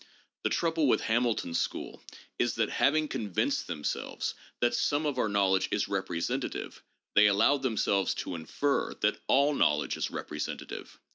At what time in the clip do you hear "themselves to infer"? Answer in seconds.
7.61-8.95